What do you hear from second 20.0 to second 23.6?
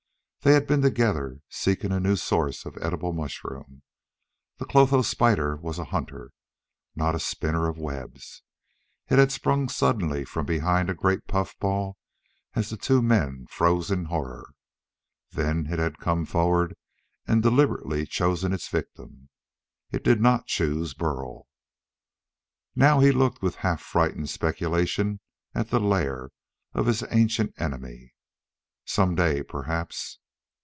did not choose Burl. Now he looked with